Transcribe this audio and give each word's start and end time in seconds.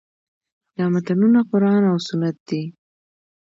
دا 0.75 0.85
متنونه 0.93 1.39
قران 1.49 1.83
او 1.91 1.97
سنت 2.07 2.37
دي. 2.47 2.61